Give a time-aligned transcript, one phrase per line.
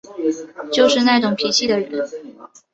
[0.73, 2.03] 就是那种脾气的人